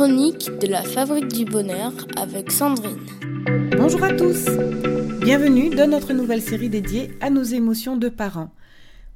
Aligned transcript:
chroniques 0.00 0.50
de 0.62 0.66
la 0.66 0.82
Fabrique 0.82 1.28
du 1.28 1.44
Bonheur 1.44 1.92
avec 2.16 2.50
Sandrine. 2.50 2.96
Bonjour 3.76 4.02
à 4.02 4.14
tous 4.14 4.46
Bienvenue 5.20 5.68
dans 5.68 5.90
notre 5.90 6.14
nouvelle 6.14 6.40
série 6.40 6.70
dédiée 6.70 7.10
à 7.20 7.28
nos 7.28 7.42
émotions 7.42 7.98
de 7.98 8.08
parents. 8.08 8.50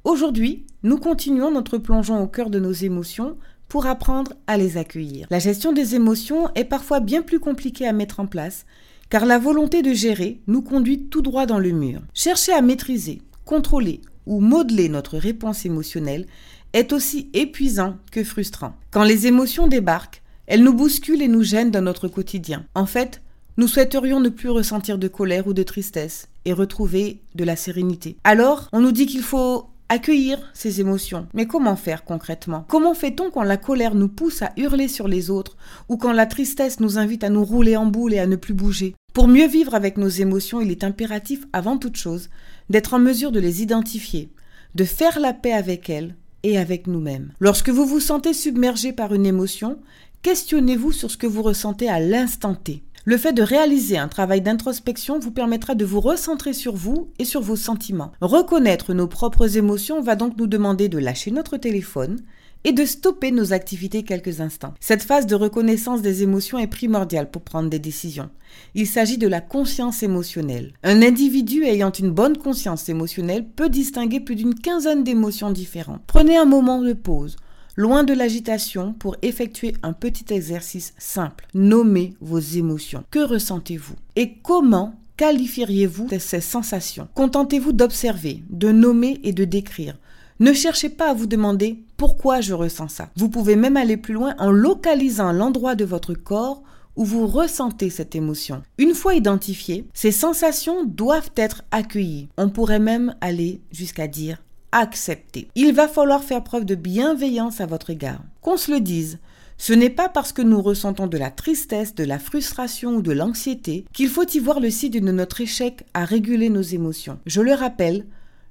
Aujourd'hui, 0.03 0.63
nous 0.83 0.99
continuons 0.99 1.49
notre 1.49 1.79
plongeon 1.79 2.21
au 2.21 2.27
cœur 2.27 2.51
de 2.51 2.59
nos 2.59 2.71
émotions 2.71 3.35
pour 3.67 3.87
apprendre 3.87 4.33
à 4.45 4.57
les 4.57 4.77
accueillir. 4.77 5.25
La 5.31 5.39
gestion 5.39 5.73
des 5.73 5.95
émotions 5.95 6.53
est 6.53 6.65
parfois 6.65 6.99
bien 6.99 7.23
plus 7.23 7.39
compliquée 7.39 7.87
à 7.87 7.91
mettre 7.91 8.19
en 8.19 8.27
place 8.27 8.67
car 9.09 9.25
la 9.25 9.39
volonté 9.39 9.81
de 9.81 9.91
gérer 9.91 10.39
nous 10.45 10.61
conduit 10.61 11.07
tout 11.07 11.23
droit 11.23 11.47
dans 11.47 11.57
le 11.57 11.71
mur. 11.71 12.01
Chercher 12.13 12.51
à 12.51 12.61
maîtriser, 12.61 13.23
contrôler 13.43 14.01
ou 14.27 14.39
modeler 14.39 14.89
notre 14.89 15.17
réponse 15.17 15.65
émotionnelle 15.65 16.27
est 16.73 16.93
aussi 16.93 17.31
épuisant 17.33 17.97
que 18.11 18.23
frustrant. 18.23 18.75
Quand 18.91 19.03
les 19.03 19.25
émotions 19.25 19.67
débarquent, 19.67 20.21
elles 20.47 20.63
nous 20.63 20.73
bousculent 20.73 21.21
et 21.21 21.27
nous 21.27 21.43
gênent 21.43 21.71
dans 21.71 21.81
notre 21.81 22.07
quotidien. 22.07 22.65
En 22.75 22.85
fait, 22.85 23.21
nous 23.57 23.67
souhaiterions 23.67 24.19
ne 24.19 24.29
plus 24.29 24.49
ressentir 24.49 24.97
de 24.97 25.07
colère 25.07 25.47
ou 25.47 25.53
de 25.53 25.63
tristesse 25.63 26.27
et 26.45 26.53
retrouver 26.53 27.21
de 27.35 27.43
la 27.43 27.55
sérénité. 27.55 28.17
Alors, 28.23 28.69
on 28.73 28.81
nous 28.81 28.91
dit 28.91 29.05
qu'il 29.05 29.23
faut 29.23 29.67
accueillir 29.89 30.39
ces 30.53 30.81
émotions. 30.81 31.27
Mais 31.33 31.45
comment 31.45 31.75
faire 31.75 32.03
concrètement? 32.03 32.65
Comment 32.67 32.93
fait-on 32.93 33.29
quand 33.29 33.43
la 33.43 33.57
colère 33.57 33.95
nous 33.95 34.07
pousse 34.07 34.41
à 34.41 34.51
hurler 34.57 34.87
sur 34.87 35.07
les 35.07 35.29
autres 35.29 35.57
ou 35.89 35.97
quand 35.97 36.11
la 36.11 36.25
tristesse 36.25 36.79
nous 36.79 36.97
invite 36.97 37.23
à 37.23 37.29
nous 37.29 37.45
rouler 37.45 37.77
en 37.77 37.85
boule 37.85 38.13
et 38.13 38.19
à 38.19 38.27
ne 38.27 38.35
plus 38.35 38.53
bouger? 38.53 38.95
Pour 39.13 39.27
mieux 39.27 39.47
vivre 39.47 39.75
avec 39.75 39.97
nos 39.97 40.09
émotions, 40.09 40.59
il 40.59 40.71
est 40.71 40.83
impératif, 40.83 41.45
avant 41.53 41.77
toute 41.77 41.95
chose, 41.95 42.29
d'être 42.69 42.93
en 42.93 42.99
mesure 42.99 43.31
de 43.31 43.39
les 43.39 43.61
identifier, 43.61 44.29
de 44.73 44.83
faire 44.83 45.19
la 45.19 45.33
paix 45.33 45.53
avec 45.53 45.89
elles 45.89 46.15
et 46.43 46.57
avec 46.57 46.87
nous-mêmes. 46.87 47.31
Lorsque 47.39 47.69
vous 47.69 47.85
vous 47.85 47.99
sentez 47.99 48.33
submergé 48.33 48.91
par 48.91 49.13
une 49.13 49.25
émotion, 49.25 49.79
questionnez-vous 50.25 50.91
sur 50.91 51.11
ce 51.11 51.17
que 51.17 51.27
vous 51.27 51.43
ressentez 51.43 51.87
à 51.87 51.99
l'instant 51.99 52.55
T. 52.55 52.81
Le 53.03 53.15
fait 53.15 53.31
de 53.31 53.43
réaliser 53.43 53.99
un 53.99 54.07
travail 54.07 54.41
d'introspection 54.41 55.19
vous 55.19 55.29
permettra 55.29 55.75
de 55.75 55.85
vous 55.85 56.01
recentrer 56.01 56.53
sur 56.53 56.75
vous 56.75 57.11
et 57.19 57.25
sur 57.25 57.41
vos 57.41 57.55
sentiments. 57.55 58.11
Reconnaître 58.21 58.95
nos 58.95 59.05
propres 59.05 59.55
émotions 59.55 60.01
va 60.01 60.15
donc 60.15 60.35
nous 60.35 60.47
demander 60.47 60.89
de 60.89 60.97
lâcher 60.97 61.29
notre 61.29 61.57
téléphone 61.57 62.17
et 62.63 62.71
de 62.71 62.85
stopper 62.85 63.29
nos 63.29 63.53
activités 63.53 64.01
quelques 64.01 64.41
instants. 64.41 64.73
Cette 64.79 65.03
phase 65.03 65.27
de 65.27 65.35
reconnaissance 65.35 66.01
des 66.01 66.23
émotions 66.23 66.57
est 66.57 66.65
primordiale 66.65 67.29
pour 67.29 67.43
prendre 67.43 67.69
des 67.69 67.77
décisions. 67.77 68.31
Il 68.73 68.87
s'agit 68.87 69.19
de 69.19 69.27
la 69.27 69.41
conscience 69.41 70.01
émotionnelle. 70.01 70.73
Un 70.81 71.03
individu 71.03 71.65
ayant 71.65 71.91
une 71.91 72.09
bonne 72.09 72.39
conscience 72.39 72.89
émotionnelle 72.89 73.45
peut 73.47 73.69
distinguer 73.69 74.21
plus 74.21 74.35
d'une 74.35 74.55
quinzaine 74.55 75.03
d'émotions 75.03 75.51
différentes. 75.51 76.01
Prenez 76.07 76.35
un 76.35 76.45
moment 76.45 76.81
de 76.81 76.93
pause 76.93 77.35
loin 77.75 78.03
de 78.03 78.13
l'agitation, 78.13 78.93
pour 78.93 79.15
effectuer 79.21 79.73
un 79.83 79.93
petit 79.93 80.33
exercice 80.33 80.93
simple. 80.97 81.47
Nommez 81.53 82.13
vos 82.21 82.39
émotions. 82.39 83.03
Que 83.11 83.19
ressentez-vous 83.19 83.95
Et 84.15 84.35
comment 84.43 84.95
qualifieriez-vous 85.17 86.09
ces 86.19 86.41
sensations? 86.41 87.07
Contentez-vous 87.13 87.73
d'observer, 87.73 88.43
de 88.49 88.71
nommer 88.71 89.19
et 89.23 89.33
de 89.33 89.45
décrire. 89.45 89.97
Ne 90.39 90.51
cherchez 90.51 90.89
pas 90.89 91.11
à 91.11 91.13
vous 91.13 91.27
demander 91.27 91.79
pourquoi 91.95 92.41
je 92.41 92.53
ressens 92.53 92.89
ça. 92.89 93.09
Vous 93.15 93.29
pouvez 93.29 93.55
même 93.55 93.77
aller 93.77 93.95
plus 93.95 94.13
loin 94.13 94.35
en 94.37 94.51
localisant 94.51 95.31
l'endroit 95.31 95.75
de 95.75 95.85
votre 95.85 96.13
corps 96.13 96.61
où 96.97 97.05
vous 97.05 97.27
ressentez 97.27 97.89
cette 97.89 98.15
émotion. 98.15 98.61
Une 98.77 98.93
fois 98.93 99.15
identifiées, 99.15 99.85
ces 99.93 100.11
sensations 100.11 100.85
doivent 100.85 101.31
être 101.35 101.63
accueillies. 101.71 102.29
On 102.37 102.49
pourrait 102.49 102.79
même 102.79 103.15
aller 103.21 103.61
jusqu'à 103.71 104.07
dire 104.07 104.41
accepter. 104.71 105.47
Il 105.55 105.73
va 105.73 105.87
falloir 105.87 106.23
faire 106.23 106.43
preuve 106.43 106.65
de 106.65 106.75
bienveillance 106.75 107.61
à 107.61 107.65
votre 107.65 107.89
égard. 107.89 108.21
Qu'on 108.41 108.57
se 108.57 108.71
le 108.71 108.79
dise, 108.79 109.19
ce 109.57 109.73
n'est 109.73 109.89
pas 109.89 110.09
parce 110.09 110.33
que 110.33 110.41
nous 110.41 110.61
ressentons 110.61 111.07
de 111.07 111.17
la 111.17 111.31
tristesse, 111.31 111.95
de 111.95 112.03
la 112.03 112.19
frustration 112.19 112.95
ou 112.95 113.01
de 113.01 113.13
l'anxiété 113.13 113.85
qu'il 113.93 114.09
faut 114.09 114.27
y 114.27 114.39
voir 114.39 114.59
le 114.59 114.69
signe 114.69 114.99
de 114.99 115.11
notre 115.11 115.41
échec 115.41 115.85
à 115.93 116.03
réguler 116.03 116.49
nos 116.49 116.61
émotions. 116.61 117.19
Je 117.25 117.41
le 117.41 117.53
rappelle, 117.53 118.05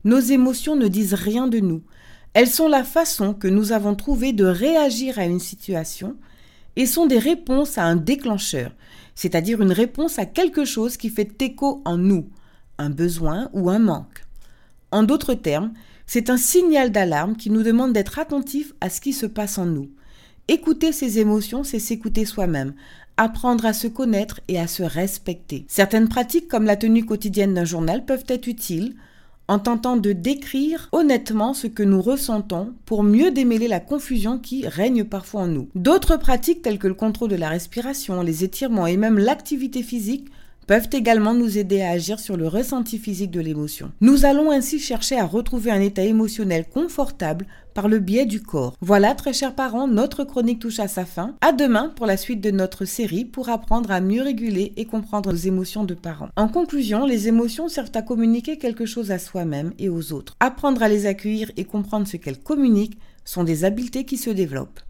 nos 0.04 0.20
émotions 0.20 0.76
ne 0.76 0.88
disent 0.88 1.14
rien 1.14 1.46
de 1.46 1.60
nous. 1.60 1.82
Elles 2.32 2.48
sont 2.48 2.68
la 2.68 2.84
façon 2.84 3.34
que 3.34 3.48
nous 3.48 3.72
avons 3.72 3.94
trouvé 3.94 4.32
de 4.32 4.44
réagir 4.44 5.18
à 5.18 5.24
une 5.24 5.40
situation 5.40 6.16
et 6.76 6.86
sont 6.86 7.06
des 7.06 7.18
réponses 7.18 7.78
à 7.78 7.84
un 7.84 7.96
déclencheur, 7.96 8.72
c'est-à-dire 9.14 9.60
une 9.60 9.72
réponse 9.72 10.18
à 10.18 10.26
quelque 10.26 10.64
chose 10.64 10.96
qui 10.96 11.10
fait 11.10 11.40
écho 11.42 11.82
en 11.84 11.96
nous, 11.96 12.28
un 12.78 12.90
besoin 12.90 13.50
ou 13.52 13.70
un 13.70 13.78
manque. 13.78 14.23
En 14.94 15.02
d'autres 15.02 15.34
termes, 15.34 15.72
c'est 16.06 16.30
un 16.30 16.36
signal 16.36 16.92
d'alarme 16.92 17.34
qui 17.34 17.50
nous 17.50 17.64
demande 17.64 17.92
d'être 17.92 18.20
attentifs 18.20 18.74
à 18.80 18.88
ce 18.88 19.00
qui 19.00 19.12
se 19.12 19.26
passe 19.26 19.58
en 19.58 19.66
nous. 19.66 19.90
Écouter 20.46 20.92
ses 20.92 21.18
émotions, 21.18 21.64
c'est 21.64 21.80
s'écouter 21.80 22.24
soi-même, 22.24 22.74
apprendre 23.16 23.66
à 23.66 23.72
se 23.72 23.88
connaître 23.88 24.40
et 24.46 24.60
à 24.60 24.68
se 24.68 24.84
respecter. 24.84 25.64
Certaines 25.66 26.08
pratiques 26.08 26.46
comme 26.46 26.62
la 26.62 26.76
tenue 26.76 27.04
quotidienne 27.04 27.54
d'un 27.54 27.64
journal 27.64 28.04
peuvent 28.04 28.26
être 28.28 28.46
utiles 28.46 28.94
en 29.48 29.58
tentant 29.58 29.96
de 29.96 30.12
décrire 30.12 30.88
honnêtement 30.92 31.54
ce 31.54 31.66
que 31.66 31.82
nous 31.82 32.00
ressentons 32.00 32.72
pour 32.84 33.02
mieux 33.02 33.32
démêler 33.32 33.66
la 33.66 33.80
confusion 33.80 34.38
qui 34.38 34.64
règne 34.68 35.02
parfois 35.02 35.40
en 35.40 35.48
nous. 35.48 35.68
D'autres 35.74 36.18
pratiques 36.18 36.62
telles 36.62 36.78
que 36.78 36.86
le 36.86 36.94
contrôle 36.94 37.30
de 37.30 37.36
la 37.36 37.48
respiration, 37.48 38.22
les 38.22 38.44
étirements 38.44 38.86
et 38.86 38.96
même 38.96 39.18
l'activité 39.18 39.82
physique 39.82 40.28
peuvent 40.66 40.88
également 40.92 41.34
nous 41.34 41.58
aider 41.58 41.82
à 41.82 41.90
agir 41.90 42.20
sur 42.20 42.36
le 42.36 42.48
ressenti 42.48 42.98
physique 42.98 43.30
de 43.30 43.40
l'émotion. 43.40 43.92
Nous 44.00 44.24
allons 44.24 44.50
ainsi 44.50 44.78
chercher 44.78 45.18
à 45.18 45.26
retrouver 45.26 45.70
un 45.70 45.80
état 45.80 46.02
émotionnel 46.02 46.64
confortable 46.72 47.46
par 47.74 47.88
le 47.88 47.98
biais 47.98 48.24
du 48.24 48.40
corps. 48.40 48.76
Voilà, 48.80 49.14
très 49.14 49.32
chers 49.32 49.54
parents, 49.54 49.88
notre 49.88 50.24
chronique 50.24 50.60
touche 50.60 50.78
à 50.78 50.88
sa 50.88 51.04
fin. 51.04 51.34
À 51.40 51.52
demain 51.52 51.92
pour 51.96 52.06
la 52.06 52.16
suite 52.16 52.40
de 52.40 52.50
notre 52.50 52.84
série 52.84 53.24
pour 53.24 53.48
apprendre 53.48 53.90
à 53.90 54.00
mieux 54.00 54.22
réguler 54.22 54.72
et 54.76 54.84
comprendre 54.84 55.30
nos 55.30 55.36
émotions 55.36 55.84
de 55.84 55.94
parents. 55.94 56.28
En 56.36 56.48
conclusion, 56.48 57.04
les 57.04 57.28
émotions 57.28 57.68
servent 57.68 57.90
à 57.94 58.02
communiquer 58.02 58.58
quelque 58.58 58.86
chose 58.86 59.10
à 59.10 59.18
soi-même 59.18 59.72
et 59.78 59.88
aux 59.88 60.12
autres. 60.12 60.36
Apprendre 60.40 60.82
à 60.82 60.88
les 60.88 61.06
accueillir 61.06 61.50
et 61.56 61.64
comprendre 61.64 62.06
ce 62.06 62.16
qu'elles 62.16 62.40
communiquent 62.40 62.98
sont 63.24 63.44
des 63.44 63.64
habiletés 63.64 64.04
qui 64.04 64.16
se 64.16 64.30
développent. 64.30 64.80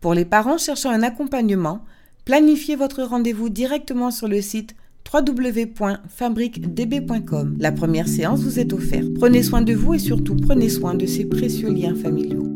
Pour 0.00 0.14
les 0.14 0.24
parents 0.24 0.58
cherchant 0.58 0.90
un 0.90 1.02
accompagnement, 1.02 1.84
planifiez 2.24 2.76
votre 2.76 3.02
rendez-vous 3.02 3.48
directement 3.48 4.10
sur 4.10 4.28
le 4.28 4.40
site 4.40 4.74
www.fabriquedb.com. 5.12 7.56
La 7.58 7.72
première 7.72 8.08
séance 8.08 8.42
vous 8.42 8.58
est 8.58 8.72
offerte. 8.72 9.12
Prenez 9.14 9.42
soin 9.42 9.60
de 9.62 9.74
vous 9.74 9.94
et 9.94 9.98
surtout 9.98 10.36
prenez 10.36 10.68
soin 10.68 10.94
de 10.94 11.06
ces 11.06 11.24
précieux 11.26 11.72
liens 11.72 11.94
familiaux. 11.94 12.52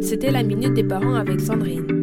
C'était 0.00 0.30
la 0.30 0.42
Minute 0.42 0.74
des 0.74 0.84
Parents 0.84 1.14
avec 1.14 1.40
Sandrine. 1.40 1.99